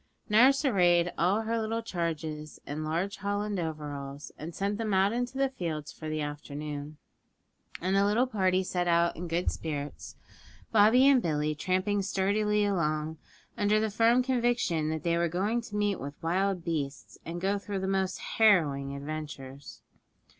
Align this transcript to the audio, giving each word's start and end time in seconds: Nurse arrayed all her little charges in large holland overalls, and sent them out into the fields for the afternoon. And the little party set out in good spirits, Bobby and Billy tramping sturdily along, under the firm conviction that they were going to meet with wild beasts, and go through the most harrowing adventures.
Nurse 0.29 0.65
arrayed 0.65 1.13
all 1.15 1.41
her 1.41 1.59
little 1.61 1.83
charges 1.83 2.59
in 2.65 2.83
large 2.83 3.17
holland 3.17 3.59
overalls, 3.59 4.31
and 4.35 4.55
sent 4.55 4.79
them 4.79 4.95
out 4.95 5.13
into 5.13 5.37
the 5.37 5.47
fields 5.49 5.91
for 5.91 6.09
the 6.09 6.21
afternoon. 6.21 6.97
And 7.81 7.95
the 7.95 8.03
little 8.03 8.25
party 8.25 8.63
set 8.63 8.87
out 8.87 9.15
in 9.15 9.27
good 9.27 9.51
spirits, 9.51 10.15
Bobby 10.71 11.07
and 11.07 11.21
Billy 11.21 11.53
tramping 11.53 12.01
sturdily 12.01 12.65
along, 12.65 13.19
under 13.55 13.79
the 13.79 13.91
firm 13.91 14.23
conviction 14.23 14.89
that 14.89 15.03
they 15.03 15.19
were 15.19 15.29
going 15.29 15.61
to 15.61 15.75
meet 15.75 15.99
with 15.99 16.15
wild 16.23 16.63
beasts, 16.65 17.19
and 17.23 17.39
go 17.39 17.59
through 17.59 17.81
the 17.81 17.87
most 17.87 18.17
harrowing 18.17 18.95
adventures. 18.95 19.83